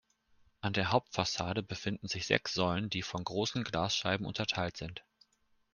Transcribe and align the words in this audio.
An 0.61 0.73
der 0.73 0.91
Hauptfassade 0.91 1.61
befinden 1.61 2.07
sich 2.07 2.25
sechs 2.25 2.55
Säulen, 2.55 2.89
die 2.89 3.03
von 3.03 3.23
großen 3.23 3.63
Glasscheiben 3.63 4.25
unterteilt 4.25 4.75
sind. 4.75 5.03